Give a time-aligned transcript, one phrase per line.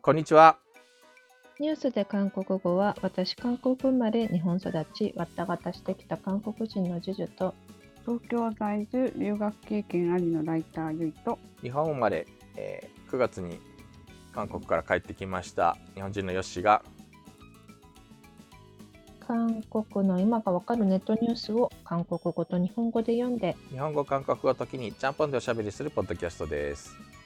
[0.00, 0.56] こんにちは。
[1.60, 7.54] ニュースで韓国語は、私、韓国生まれ、日本育ち、わったがたしてきた韓国人のジュと、
[8.06, 13.60] 東京在住、留学経験ありのライター、ゆいと、日本生まれ、えー、9月に
[14.32, 16.82] 韓国から帰ってきました、日本人のヨッシが、
[19.20, 27.17] 韓国の今がわかるネットニュースを韓国語と日本語で読んで、日本語、韓国語を時にちゃんぽんでおしゃべりするポッドキャストです。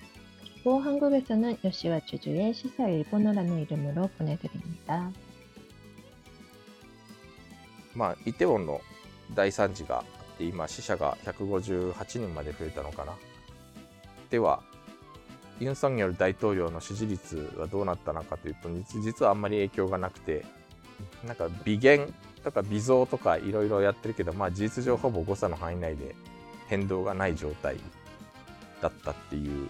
[0.67, 5.11] 그리고 한국에서는 요시와 주주의 시사 일본어라는 이름으로 보내드립니다.
[7.95, 8.81] まあイテウォンの
[9.33, 13.13] 大惨事があって今死者が158人まで増えたのかな。
[14.29, 14.61] では
[15.59, 20.45] ユン・ソンニョル大統領の支持率はどうなったのかというと実実はあんまり影響がなくて
[21.25, 26.15] なんか微減とか微増とかいろいろやってるけどまあ事実上ほぼ誤差の範囲内で
[26.67, 27.77] 変動がない状態
[28.81, 29.69] だったっていう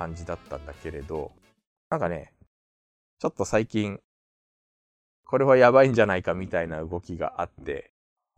[0.00, 1.30] 感じだったんだけれど
[1.90, 2.32] なんかね
[3.18, 4.00] ちょっと最近
[5.26, 7.92] これはやばいんじゃないかみたいな動きがあって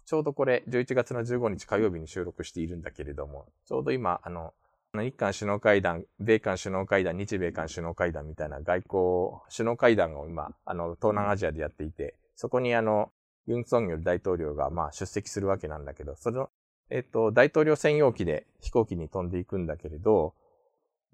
[0.05, 4.53] ちょうどこれ11月の15日火曜日に収録しているんだけれどもちょうど今あの
[4.95, 13.11] 日韓首脳会談、米韓首脳会談、日米韓首脳会談みたいな外交首脳会談を今、あの、東南アジアでやっていて、そこにあの、
[13.47, 16.51] ユン・ソンニョル大統領がまあ出席するわけなんだけど、その、
[16.91, 20.35] えっと、大統領専用機で飛行機に飛んでいくんだけれど、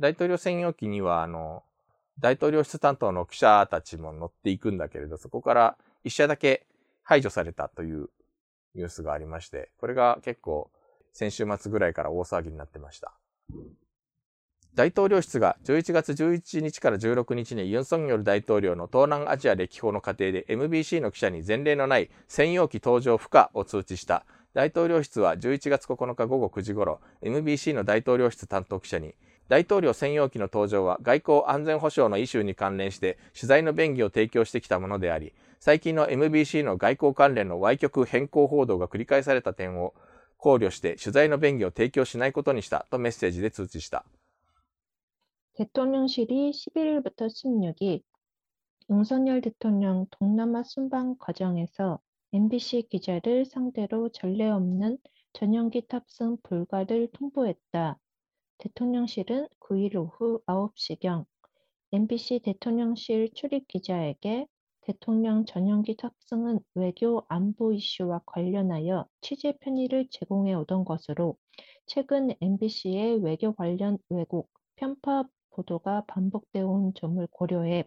[0.01, 1.63] 大統領専用機にはあの、
[2.21, 6.67] 大統領室担当の記者たちも乗っていくんだけれど、そこから一社だけ
[7.03, 8.09] 排除されたという
[8.75, 10.71] ニュースがありまして、これが結構
[11.13, 13.13] 先週末ぐらいから大騒ぎになってました。
[14.75, 24.25] 大統領室が11月11日から16日にユン・ソンニョル大統領の東南アジア歴訪の過程で MBC の記者に前例のない専用機登場不可を通知した。
[24.55, 29.15] 大統領室は11月9日午後9時頃、MBC の大統領室担当記者に、
[29.50, 39.94] 大統領専用機の登場は外交安全保障のイシューに関連して取材の便宜を提供してきたものであり、最近の MBC の外交関連の歪曲変更報道が繰り返された点を
[40.38, 44.06] 考慮して取材の便宜を提供しないことにしたとメッセージで通知した。
[45.56, 48.02] 대통령실이 11일부터 16일
[48.90, 52.00] 윤석열 대통령 동남아 순방 과정에서
[52.34, 54.98] MBC 기자를 상대로 전례 없는
[55.34, 58.00] 전용기 탑승 불가를 통보했다.
[58.59, 61.25] 대통령실은 9일 오후 9시경
[61.93, 64.47] MBC 대통령실 출입 기자에게
[64.81, 71.37] 대통령 전용기 탑승은 외교 안보 이슈와 관련하여 취재 편의를 제공해 오던 것으로
[71.87, 77.85] 최근 MBC의 외교 관련 왜곡, 편파 보도가 반복되어 온 점을 고려해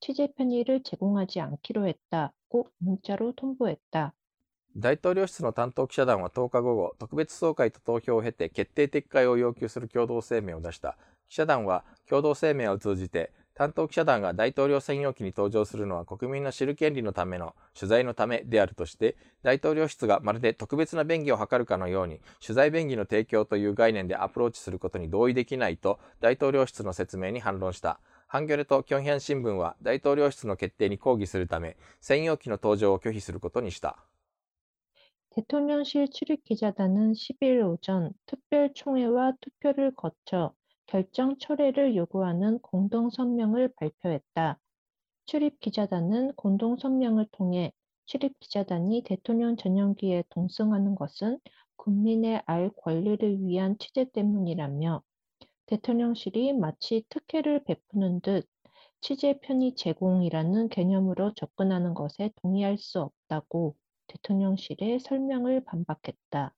[0.00, 4.12] 취재 편의를 제공하지 않기로 했다고 문자로 통보했다.
[4.76, 10.96] 大統領室の担当記者団は10日午後、特別総会と投票を経て決定撤回を要求する共同声明を出した。
[11.28, 27.98] 記者団は共同声明を通じて、担当記者団が大統領専用機に登場するのは国民の知る権利のための取材のためであるとして、大統領室がまるで特別な便宜を図るかのように、取材便宜の提供という概念でアプローチすることに同意できないと大統領室の説明に反論した。
[28.28, 33.98] ハンギョレとキョンヒャン新聞は大統領室の決定に抗議するため、専用機の登場を拒否することにした。
[35.30, 40.52] 대통령실 출입 기자단은 10일 오전 특별총회와 투표를 거쳐
[40.86, 44.58] 결정 철회를 요구하는 공동 성명을 발표했다.
[45.26, 47.70] 출입 기자단은 공동 성명을 통해
[48.06, 51.38] 출입 기자단이 대통령 전용기에 동승하는 것은
[51.76, 55.00] 국민의 알 권리를 위한 취재 때문이라며
[55.66, 58.48] 대통령실이 마치 특혜를 베푸는 듯
[59.00, 63.76] 취재 편의 제공이라는 개념으로 접근하는 것에 동의할 수 없다고
[64.09, 66.53] 대통령실의 설명을 반박했다.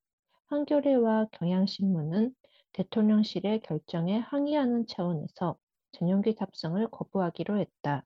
[0.48, 2.34] 한겨레와 경향신문은
[2.74, 5.58] 대통령실의 결정에 항의하는 차원에서
[5.94, 8.06] 전용기 탑승을 거부하기로 했다.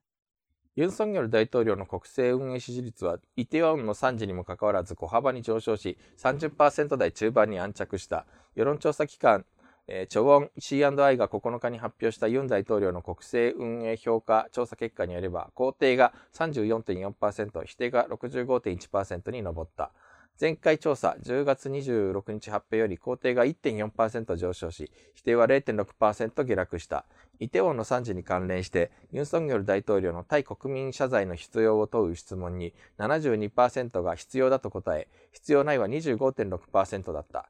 [0.74, 9.44] ユン・ソンニョル大統領の国政運営支持率はイテウォンの惨事にもかかわらず小幅に上昇し30%台中盤に安着した世論調査機関、
[9.87, 19.91] えーチョウォン C&I が9日に発表したユン大統領の国政運営評価調査結果によれば肯定が34.4%否定が65.1%に上った
[20.39, 27.05] 前回調査10月26日発表より肯定が1.4%上昇し否定は0.6%下落した
[27.39, 37.49] イテウォンの惨事に関連して、ユン・ソンニョル大統領の対国民謝罪の必要を問う質問に72%が必要だと答え、必要ないは25.6%だった。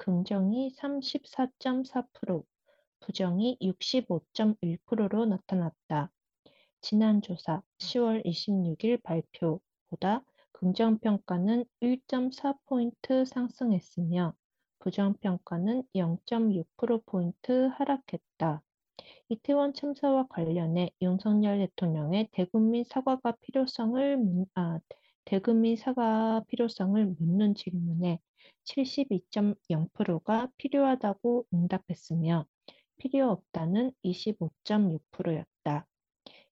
[0.00, 2.42] 긍정이 34.4%,
[3.00, 6.10] 부정이 65.1%로 나타났다.
[6.80, 14.32] 지난 조사 10월 26일 발표보다 긍정평가는 1.4포인트 상승했으며
[14.78, 18.62] 부정평가는 0.6%포인트 하락했다.
[19.28, 24.80] 이태원 참사와 관련해 윤석열 대통령의 대국민 사과가 필요성을 아,
[25.26, 28.18] 대국민 사과 필요성을 묻는 질문에
[28.65, 32.45] 72.0%가 필요하다고 응답했으며
[32.97, 35.87] 필요 없다는 25.6%였다.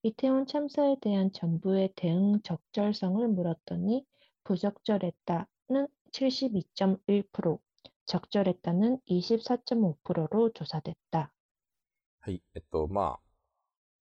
[0.04, 4.06] 이태원 참사에 대한 정부의 대응 적절성을 물었더니
[4.44, 7.60] 부적절했다는 72.1%,
[8.06, 11.32] 적절했다는 24.5%로 조사됐다.
[12.26, 12.42] はい。
[12.56, 13.20] えっと、まあ、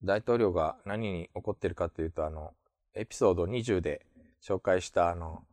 [0.03, 2.53] 大統領が何に怒ってるかというと、あの、
[2.93, 4.05] エピソード20で
[4.41, 5.43] 紹介したあの、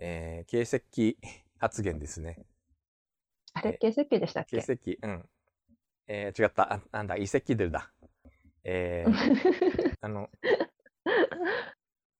[0.00, 2.38] えー、形跡発言ですね。
[3.52, 4.60] あれ、形跡でしたっけ？
[4.60, 5.28] 形跡、うん。
[6.08, 6.72] えー、違った。
[6.72, 7.92] あ、なんだ、遺跡でだ。
[8.64, 10.28] えー、 あの、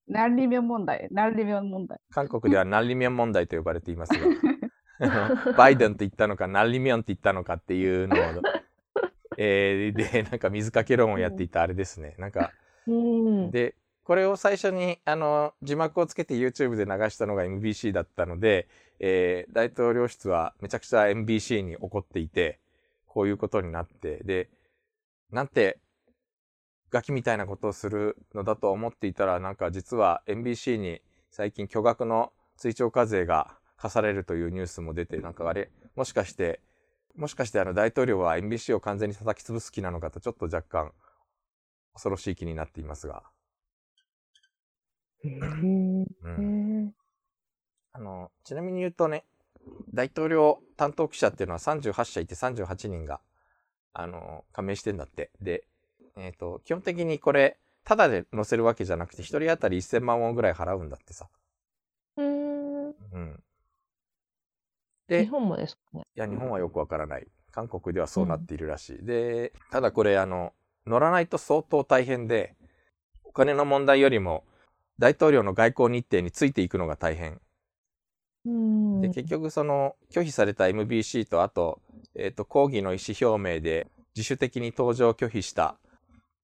[0.07, 1.99] 何里面問題、何里面問題？
[2.11, 4.21] 韓国では何里面問題と呼ばれていますが、
[5.57, 8.43] バイデンと言ったのか、何里面って言ったのかっていうのを、
[9.39, 12.15] えー、で、なんか水かけ論をやっていたあれですね。
[12.19, 12.53] なんか、
[13.51, 13.75] で、
[14.11, 18.67] これを最初にあの字幕をつけて YouTube で流したのが MBC だったので、
[18.99, 22.59] えー、大統領室はめちゃくちゃ MBC に怒っていて、
[23.07, 24.51] こういうことになって、で、
[25.31, 25.79] なんて
[26.91, 36.61] ガキみたいなことをするのだと思っていたら、なんか実は MBC に最近巨額の追徴課税が課されるというニュースも出て、なんかあれ、もしかして、
[37.15, 40.91] もしかしてあの大統領は MBC を完全に叩き潰す気なのかとちょっと若干
[41.93, 43.23] 恐ろしい気になっていますが。
[45.23, 46.95] うん、
[47.93, 49.25] あのちなみに言うとね
[49.93, 53.21] 大統領担当記者っていうのは38社いて38人が
[53.93, 55.31] あの加盟してんだって。
[55.41, 55.65] で、
[56.17, 61.29] えーと、基本的にこれただで載せるわけじゃなくて1人当たり1000万ウォンぐらい払うんだってさ。
[62.17, 63.43] うんうん。
[65.09, 66.05] で日本もですかね。
[66.17, 67.27] いや日本はよくわからない。
[67.53, 70.53] 韓国ではそうなっているらしい、うん、でただこれあの
[70.87, 72.55] 乗らないと相当大変で
[73.25, 74.45] お金の問題よりも
[75.01, 77.41] 大統領の外交日程についていくのが大変。
[79.01, 81.81] で結局その拒否された MBC とあと,、
[82.15, 83.87] えーと、抗議の意思表明で
[84.17, 85.77] 自主的に搭乗を拒否した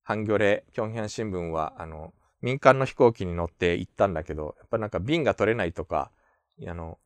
[0.03, 2.13] ハンギョレピョンヒャン新聞はあの
[2.43, 6.11] 民間の飛行機に乗って行ったんだけどやっぱなんか便が取れないとか
[6.67, 6.99] あの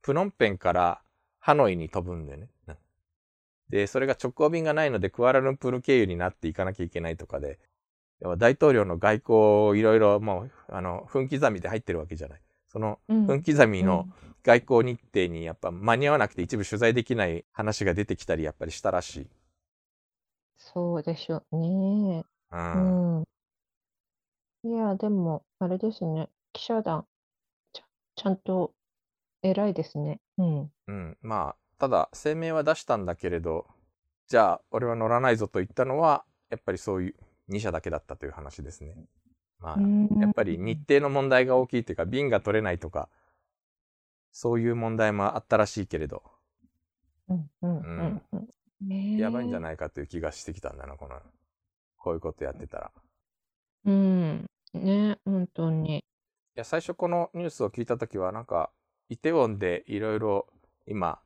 [0.00, 1.00] プノンペンから
[1.40, 2.48] ハノイに飛ぶんでね。
[3.68, 7.58] で、それが直行便がないのでクアラルンプール経由になっていかなきゃいけないとかで、
[8.38, 12.40] 大統領の外交いろいろもうあの分刻みで入ってるわけじゃない。
[12.68, 14.08] その分刻みの
[14.42, 19.26] 外交日程にやっぱ間に合わなくて一部取材できない話が出てきたりやっぱりしたらしい。
[20.56, 22.24] そうでしょうね。
[22.50, 23.18] うん。
[23.20, 23.24] うん、
[24.64, 26.28] いや、でも、あれですね。
[26.52, 27.06] 記者団、
[27.72, 27.84] ちゃ
[28.16, 28.74] ちゃんと
[29.42, 30.20] 偉いですね。
[30.38, 30.72] うん。
[30.86, 31.18] うん。
[31.22, 33.66] まあ、ただ声明は出したんだけれど、
[34.26, 37.14] じゃあ俺は乗らないぞと言ったのは、やっぱりそういう
[37.50, 38.96] 2社だけだったという話ですね。
[39.58, 39.80] まあ、
[40.20, 43.08] やっぱり日程の問題が大きいというか、便が取れないとか、
[44.32, 46.22] そういう問題もあったらしいけれど、
[47.28, 48.22] うんうん
[49.18, 51.18] やばいんじゃないかという気がしてきたんだな、この、
[51.96, 52.92] こういうことやってたら。
[53.86, 55.98] うん、ね、本当に。
[55.98, 56.02] い
[56.54, 58.70] や、最初このニュースを聞いたときは、なんか、
[59.08, 60.46] イテウォンでいろいろ
[60.86, 61.20] 今、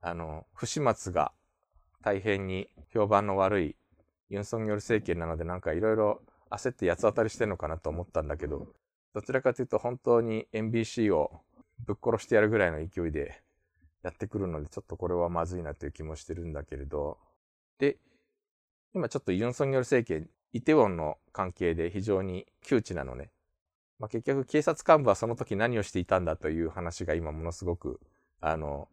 [0.00, 1.32] あの、不始末が
[2.02, 3.76] 大変に評判の悪い
[4.32, 8.66] ユン・ソン・ニョル政権なのでなんかいろいろ焦って八つ当たりしてるのかなと思ったんだけど、
[9.12, 11.42] どちらかというと本当に MBC を
[11.84, 13.42] ぶっ殺してやるぐらいの勢いで
[14.02, 17.18] やってくるので、ちょっとこれはまずいなという気もしてるんだけれど、
[17.78, 17.98] で、
[18.94, 23.30] 今ちょっとユン・ソン・ニョル政権、イテウォンの関係で非常に窮地なのね。
[23.98, 28.00] まあ、結局警察幹部はその時何をしていたんだという話が今ものすごく、
[28.40, 28.88] あの、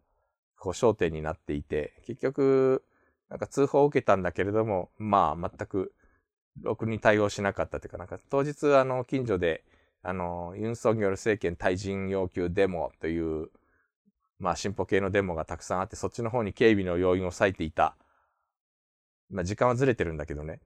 [0.58, 2.84] こう焦点になっていて、結局、
[3.30, 5.94] なんか通報を受けたんだけれども、まあ全く
[6.60, 9.64] ろくに対応しなかったというか、なんか当日あの近所で、
[10.02, 13.48] あの、ユン・ソンギョル政権退陣要求デモという、
[14.38, 17.96] まあ進歩系のデモがたくさんあって、そっちの方に警備の要員を割いていた。
[19.30, 20.60] まあ時間はずれてるんだけどね。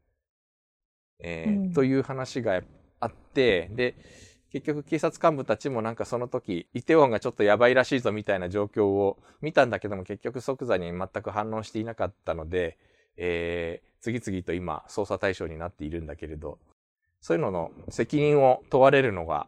[1.18, 2.62] えー、うん、という話が
[3.00, 3.94] あって、で、
[4.54, 12.78] 結局警察幹部たちもなんかその時、イテウォンがちょっとやばいらしいぞみたいな状況を見たんだけども結局即座に全く反応していなかったので、
[13.16, 16.58] えー次々と今捜査対象になっているんだけれど、
[17.22, 19.46] そういうのの責任を問われるのが、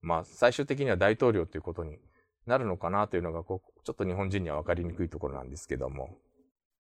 [0.00, 1.98] まあ最終的には大統領ということに
[2.46, 6.16] なるのかなというのが、こうちょっと日本人には分かりにくいところなんですけども。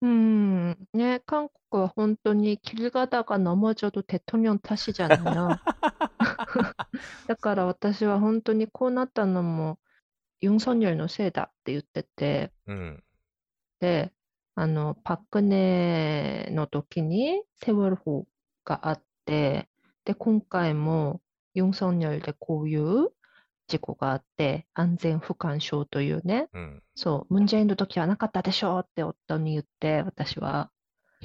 [0.04, 5.58] 음, 네, 한국은 本当に길 가다가 넘어져도 대통령 탓이잖아요.
[7.28, 9.80] だから私は本当にこうなったのも
[10.42, 13.04] ユン・ソンニョルのせいだって言ってて、うん。
[13.80, 14.12] で、
[14.56, 18.26] あの、パク・クネの時にセウォル法
[18.66, 19.70] があって、
[20.06, 21.22] で、今回も
[21.54, 23.10] ユン・ソンニョルでこういう
[23.69, 26.83] 事故があって、安全不干渉というね、うん。
[26.97, 30.73] そう、ムン・ジェインの時はなかったでしょって夫に言って、私は。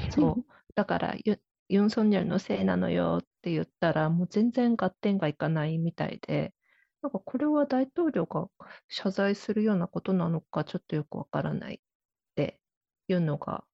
[0.09, 0.45] そう。
[0.75, 6.53] だからユ、ユン・ソンニョルのせいなのよって言ったら、もう全然合点がいかないみたいで、
[7.01, 8.49] なんかこれは大統領が
[8.89, 11.79] 謝罪するようなことなのか、ちょっとよくわからないっ
[12.35, 12.59] て
[13.07, 13.65] いうのが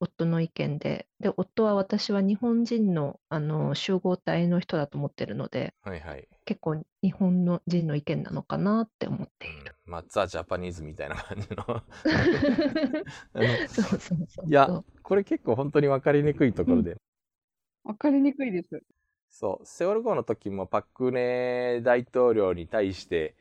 [0.00, 6.28] 夫の意見で、で、夫は私は日本人の、あの集合体の人だと思ってるので、はいはい。
[6.44, 9.74] 結構日本の人の意見なのかなって思っている。
[9.84, 11.64] まあ、ザ・ジャパニーズみたいな感じの。
[11.66, 11.82] あ
[13.38, 14.48] のそうそうそうそう。
[14.48, 16.96] いや、これ結構本当に分かりにくいところで、
[17.84, 18.82] わかりにくいです。
[19.30, 23.34] そう、セオル号の時もパククネ大統領に対して、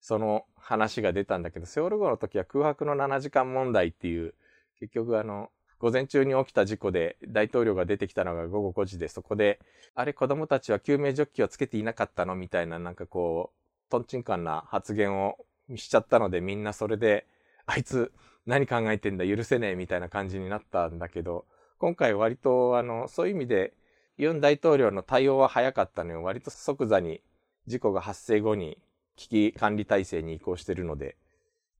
[0.00, 4.34] その話が出たんだけど、セオル号の時は空白の7時間問題っていう、
[4.78, 9.60] 結局あの、午前中に起きた事故で大統領が出てきたのが午後5時で、そこで、
[9.94, 15.36] あれ子供たちは救命ジョッキをつけていなかったのみたいな、なんかこう、トンチンカンな発言を
[15.76, 17.26] しちゃったので、みんなそれで、
[17.66, 18.12] あいつ
[18.46, 21.44] 何考えてんだ許せねえみたいな感じになったんだけど、
[21.78, 23.74] 今回割とあの、そういう意味で、
[24.16, 26.22] ユン大統領の対応は早かったのよ。
[26.22, 27.20] 割と即座に
[27.66, 28.78] 事故が発生後に
[29.16, 31.16] 危機管理体制に移行してるので、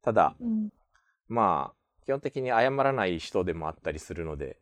[0.03, 0.69] ただ、うん
[1.29, 1.76] まあ、
[2.07, 4.59] 基本的に謝らない人でもあったりするので、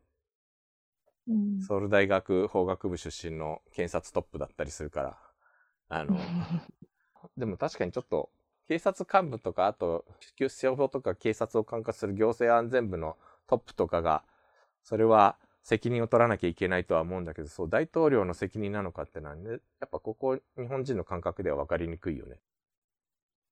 [1.28, 5.18] うんソウル大学法学部出身の検察トップだったりするから、
[5.88, 6.16] あの、
[7.36, 8.30] でも確かにちょっと、
[8.66, 10.04] 警察幹部とか、あと、
[10.36, 14.24] 消防とか警察を管轄する行政安全部のトップとかが、
[14.82, 19.60] それは責任を取らなきゃいけないとは思うんだけど、そう、大統領の責任なのかってのはね、やっ
[19.90, 22.40] ぱここ、日本人の感覚では分かりにくいよね。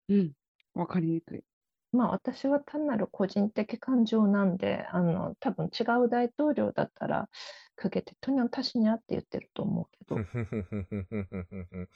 [0.08, 0.32] うん。
[0.74, 1.44] わかりにくい。
[1.92, 7.28] まあ、私は単なる個人的感情なんであの多分違う大統領だったら
[7.76, 10.16] かけて「とにゃんたしにゃ」って言ってると思うけど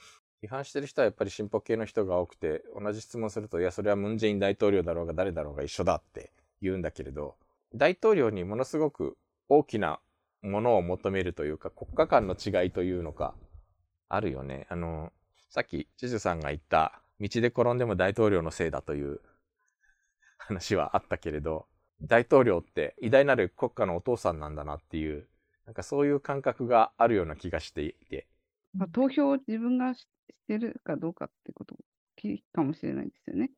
[0.43, 7.35] 批判してる人はやっぱり進歩系の人が多くて同じ質問すると「いやそれはムン・ジェイン大統領だろうが誰だろうが一緒だ」って言うんだけれど
[7.73, 9.17] 大統領にものすごく
[9.49, 9.99] 大きな
[10.43, 13.35] ものを求めるというか国家間の違いというのか
[14.09, 14.67] あるよね。
[14.69, 15.11] あの
[15.49, 19.21] さっきジジュさんが言った道で転んでも大統領のせいだという
[20.37, 21.67] 話はあったけれど、
[22.01, 25.27] 大統領って偉大なる国家のお父さんなんだなっていう、
[25.65, 28.27] なんかそういう感覚があるような気がしていて、
[28.73, 31.75] まあ、投票を自分がししてるかどうかってこと
[32.15, 33.51] きかもしれないですよね。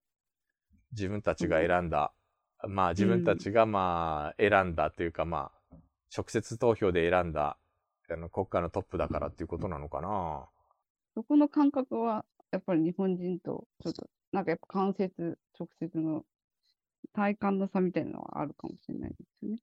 [0.92, 2.12] 自分たちが選んだ、
[2.68, 5.76] まあ自分たちがまあ選んだというかまあ
[6.16, 7.58] 直接投票で選んだ
[8.12, 10.48] あの国家のトップだからっていうことなのかな。
[11.16, 16.24] そこの感覚は、やっぱり日本人と、ちょっと、なんかやっぱ間接、直接の
[17.14, 19.58] 体感の差みたいなのはあるかもしれないですよね。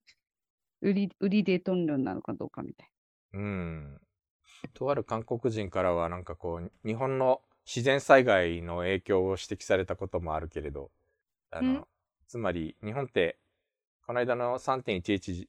[0.82, 2.90] 売り、売りでトンなのかどうかみたい
[3.34, 4.00] うん。
[4.74, 10.90] とある韓国人からはなんかこう日本の自然災害の影響を指摘されたこともあるけれど、
[11.50, 11.84] あの、うん
[12.28, 13.38] つまり日本って
[14.04, 15.46] この間の3.11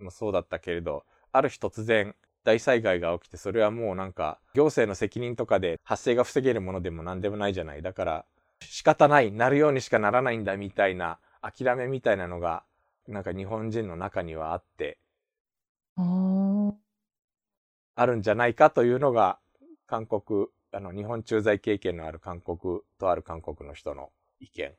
[0.00, 7.82] もそうだったけれど、ある日突然大災害が起きてそれはもうなんか行政の責任とかで発生が防げるものでも何でもないじゃない。
[7.82, 8.24] だから
[8.62, 12.64] 仕方ない、なるようにしかならないんだみたいな諦めみたいなのが
[13.08, 14.98] なんか日本人の中にはあって、
[17.94, 19.38] あるんじゃないかというのが、
[19.86, 24.74] 韓国、あの、日本駐在経験のある韓国、とある韓国の人の意見。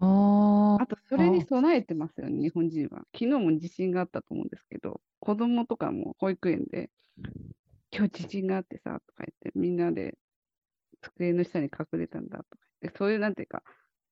[0.00, 2.98] ああと、それに備えてますよね、日本人は。
[3.14, 6.90] 昨日も地震があったと思うんですけど、子供とかも保育園で、
[7.92, 10.18] 今日地震があってさ、とか言って、みんなで
[11.02, 12.48] 机の下に隠れたんだとか
[12.82, 13.62] 言って、そういう、なんていうか、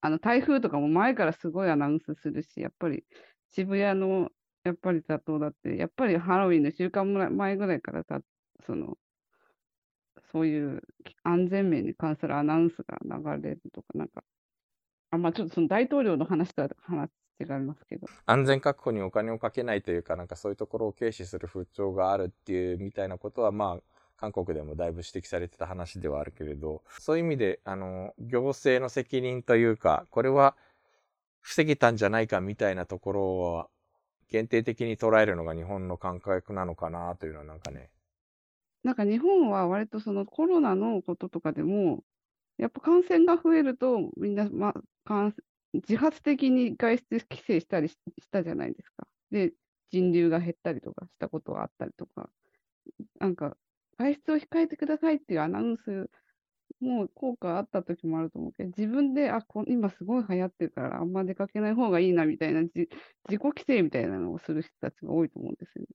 [0.03, 3.05] あの、台風とかも前からすごいアナウンスするし、やっぱり
[3.51, 4.31] 渋谷の、
[4.65, 8.21] やっぱり雑踏だって、やっぱりハロウィンの週間前ぐらいからさ、
[8.67, 8.97] その、
[10.33, 10.83] そういう
[11.25, 14.25] 安全面に関するアナウンスが流れるとか、なんか、
[15.11, 30.57] あ、まあちょっとその大統領の話とは話違いますけど、安全確保にお金をかけないというか、なんかそういうところを軽視する風潮があるっていうみたいなことは、まあ、韓国でもだいぶ指摘されてた話ではあるけれど、そういう意味で、あの、行政の責任というか、これは
[31.41, 33.71] 防げたんじゃないかみたいなところは、
[34.29, 37.91] 限定的に捉えるのが日本の感覚なのかなというのはなんかね。
[38.83, 42.05] なんか日本は割とそのコロナのこととかでも、
[42.59, 44.75] やっぱ感染が増えると、みんな、ま、
[45.05, 45.35] 感
[45.75, 47.99] 自発的に外出規制したりし
[48.31, 49.09] たじゃないですか。
[49.31, 49.55] で、
[49.91, 52.31] 人流が減ったりとかしたことがあったりとか、
[53.21, 53.57] なんか、
[54.01, 56.11] 外出を控えてくださいっていうアナウンス
[56.81, 62.89] も効果あった時もあると思うけど、自分で、あ、こ今すごい流行ってるから、あんま出かけない方がいいなみたいな、自己
[63.29, 65.89] 規制みたいなのをする人たちが多いと思うんですよね。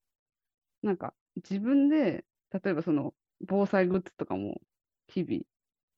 [0.84, 4.62] なんか、自分で、例えばその、防災グッズとかも
[5.08, 5.42] 日々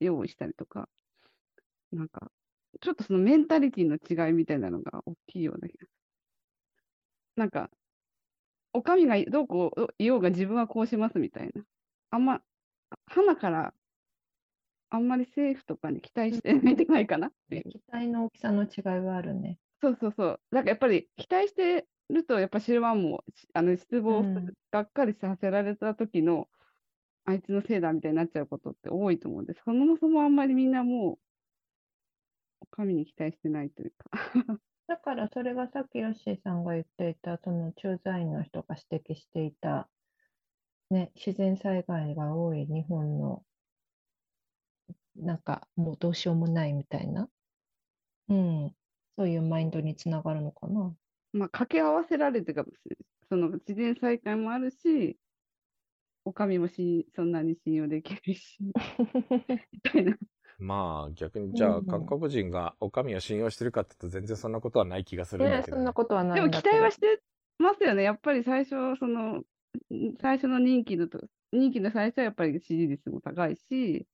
[0.00, 0.88] 用意したりとか、
[1.92, 2.30] なんか、
[2.80, 5.86] ちょっとそのメンタリティの違いみたいなのが大きいような気が。
[7.36, 7.70] なんか、
[8.72, 11.64] お上がどうこう言おうが自分はこうしますみたいな。
[12.10, 12.40] あんま、
[13.06, 13.74] 花から
[14.90, 17.70] あんまり政府とかに期待してないんじゃないかなっていう。
[17.70, 19.58] 期待の大きさの違いはあるね。
[19.80, 20.40] そうそうそう。
[20.50, 23.22] なんかやっぱり期待してると、やっぱシルバーも
[23.52, 26.48] あの失望、うんがっかりさせられた時の、
[27.24, 29.60] あいつのせいだみたいになっちゃうことって多いと思うんです。
[29.64, 31.18] そもそもあんまりみんなも
[32.62, 34.10] う、神に期待してないというか。
[34.88, 39.88] だからそれがさっきヨッシーさんが言っていた、その駐在員の人が指摘していた、
[40.90, 43.42] ね、自然災害が多い日本の、
[45.16, 47.28] なんかもうどうしようもないみたいな、
[48.28, 48.76] うん、
[49.16, 50.94] そういうマインドにつながるのかな。
[51.32, 53.06] まあ、掛け合わせられてかもしれない。
[53.30, 55.18] その自然災害もあるし、
[56.24, 58.58] お上もしそんなに信用できるし、
[59.72, 60.16] みたいな。
[60.58, 66.62] まあ逆にじゃあうん韓国人がお上を信用してるかって言うと全然そんなことはない気がするんだね、けどね、そんなことはなでも期。
[66.64, 67.22] 待はして
[67.58, 68.02] ますよね。
[68.02, 69.44] やっぱり最初、その、ん
[70.20, 71.20] 最初の任期のと、
[71.52, 74.06] 任期の最初はやっぱり支持率も高いし、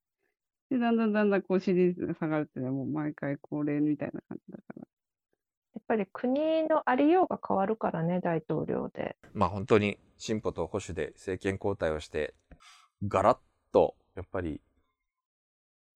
[0.71, 4.87] で、だんだんだんだんこう支持率が下がるっていうのはもう毎回恒例みたいな感じだから。
[5.75, 9.17] やっぱり国のありようが変わるからね、大統領で。
[9.33, 12.35] まあ本当に進歩と保守で政権交代をして、
[13.07, 13.39] ガラッ
[13.73, 14.61] とやっぱり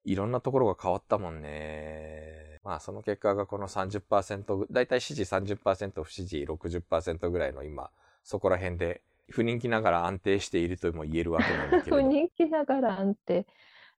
[0.05, 2.59] いろんなところが変わったもんね。
[2.65, 7.91] まあその結果がこの30%ぐ、だいたい支持30%、不支持60%ぐらいの今、
[8.23, 12.09] そこら辺で不人気ながら安定しているとも言えるわけなんだけれ不ど。
[12.09, 13.47] 人気ながら安定。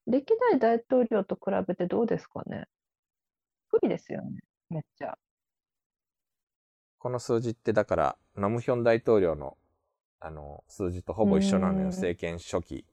[0.07, 2.65] 歴代大統領と比べてどうですかね？
[3.69, 5.17] 不利ですよね、めっちゃ。
[6.97, 9.57] この数字ってだから、ナムヒョン大統領の
[10.19, 12.85] あの数字とほぼ一緒なのよ、うん政権初期。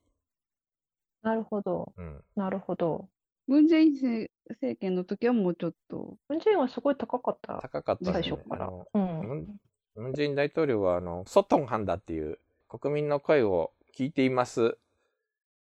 [1.22, 2.24] なるほど、うん。
[2.36, 3.08] なるほど。
[3.46, 8.70] ムン・ジェイン政政権の時はもうちょっと、ムン・ジェインはすごい高かった、高かった最ですね初から。
[8.94, 9.60] うん。
[9.98, 14.76] ムンジェイン大統領は、あの、ソトンハンダっていう国民の声を聞いています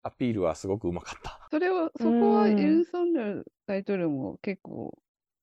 [0.03, 1.47] アピールはすごくうまかった。
[1.51, 4.97] それを、そこはうんユン・ソンニョル大統領も結構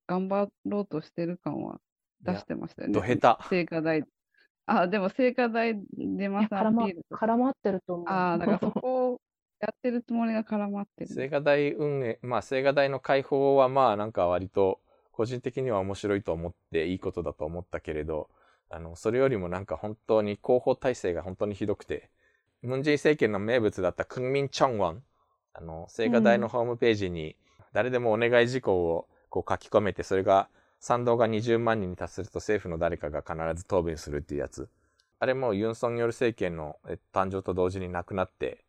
[0.07, 1.79] 頑張ろうとしてる感はい
[2.25, 2.94] 出やしてましたよね。
[2.94, 3.49] ど下手。
[3.49, 4.05] 聖火台。
[4.66, 7.27] あ、でも聖火台出ますア絡まピールとか。
[7.27, 8.07] 絡まってると思う。
[8.09, 9.20] ああ、だからそこを
[9.61, 11.11] やってるつもりが絡まってる。
[11.11, 14.81] 青瓦台運営、まあ、青瓦台の開放はまあ、なんか割と、
[15.12, 18.31] 個人的には面白いと思っていいことだと思ったけれど、
[18.70, 22.11] あの、それよりもなんか本当に広報体制が本当にひどくて、
[22.62, 25.03] ムンジェイン政権の名物だったクンミン・チョンワン、
[25.55, 27.37] あの、青瓦台のホームページに
[27.72, 30.48] 誰でもお願い事項をこう書き込めて、それが
[30.81, 34.68] 賛同が20万人に達すると政府の誰かが必ず答弁するっていうやつ。
[35.18, 38.64] あれもユン・ソンニョル政権のえ誕生と同時になくなって、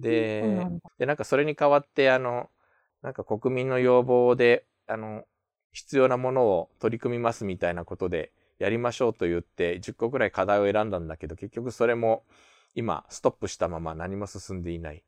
[0.00, 0.90] でなんだ。
[0.98, 2.50] で、なんかそれに代わって、あの、
[3.02, 5.24] なんか国民の要望で、あの、
[5.76, 12.24] 必要なものを取り組みますみたいなことでやりましょうと言って、10個ぐらい課題を選んだんだけど、結局それも
[12.74, 15.04] 今、ストップしたまま何も進んでいない。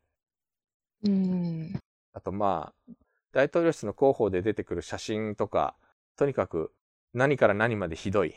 [1.05, 1.73] うん。
[2.13, 2.93] あとまあ、
[3.31, 5.75] 大統領室の広報で出てくる写真とか、
[6.15, 6.71] とにかく
[7.15, 8.35] 何から何までひどい。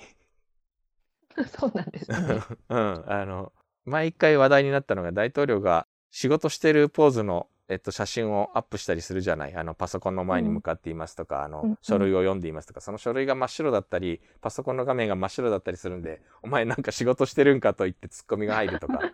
[1.59, 2.17] そうなんですね。
[2.71, 3.53] うん、あの、
[3.85, 9.55] 毎回話題になったのが大統領が仕事してるポーズの、えっと、写真をアップしたりするじゃない。
[9.55, 18.99] あの、パソコンの前に向かっていますとか、あのうんうん、書類を読んでいますとか、その書類が真っ白だったり、パソコンの画面が真っ白だったりするんで、お前なんか仕事してるんかと言ってツッコミが入るとか、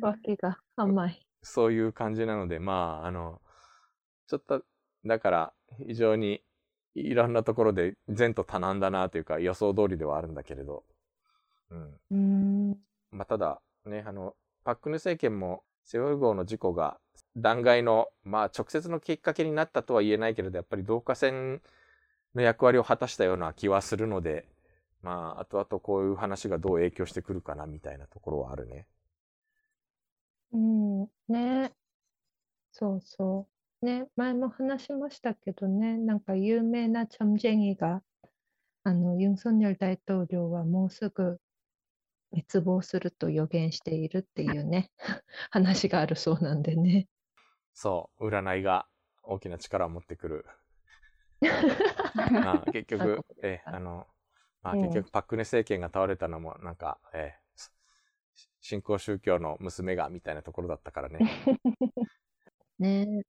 [0.00, 1.26] 脇が甘い。
[1.42, 3.40] そういう感じなので、まあ、あの、
[4.26, 4.64] ちょっと、
[5.04, 5.52] だから、
[5.86, 6.42] 非常に
[6.94, 10.84] いろんなところで前途多難だなというか、予想通りではあるんだけれど、
[11.70, 12.00] うん。
[12.10, 12.78] うん。
[13.10, 16.98] まあ、ただ、ね、あの、パックヌ政権も、セウォル号の事故が、
[17.36, 21.62] 弾劾の、まあ、直接のきっかけになったとは言えないけれど、やっぱり導火線
[22.34, 24.46] の役割を果たしたような気はするので、
[25.02, 28.86] まあ、後々こういう話がどう影響してくるかな、みたいなところはあるね。
[30.52, 31.08] うん。
[31.28, 31.72] ね。
[32.72, 33.48] そうそ
[33.82, 33.86] う。
[33.86, 38.02] ね、前も話しましたけどね、なんか有名なチョンジェギが、
[38.84, 41.40] あの、ユン・ソンニョル大統領はもうすぐ
[42.34, 44.90] 滅亡すると予言しているっていうね、
[45.50, 47.08] 話があるそうなんでね。
[47.74, 48.86] そう、占いが
[49.22, 50.46] 大きな力を持ってくる。
[52.40, 54.06] まあ、結局えーあの、
[54.62, 57.44] まあ、うん結局、パククネ政権が倒れたのも、なんか、えー
[58.60, 61.18] 新興宗教の娘がみたいなところだったからね。
[62.78, 63.24] ね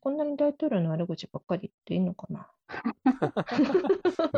[0.00, 2.50] こんなに大統領の悪口ばっかり言っていいのかな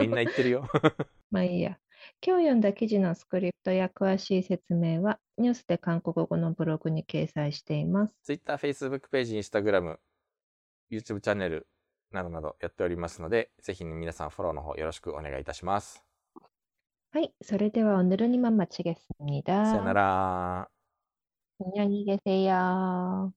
[0.01, 0.69] みんな言ってるよ。
[1.31, 1.79] まあいいや。
[2.25, 8.15] 今日読んだ記事のスクリプトや詳しい説明はニュースで韓国語のブログに掲載しています。
[8.25, 11.67] Twitter、Facebook ページ、Instagram、YouTube チャンネル
[12.13, 16.05] などなどやっておりますので、ぜひ皆さんフォローの方よろしくお願いいたします。
[17.11, 20.71] はい、それでは오늘은이만마치겠습니다 さよなら。
[21.61, 23.33] 안녕히 계세요.